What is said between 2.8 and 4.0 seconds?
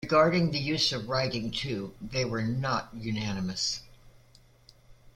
unanimous.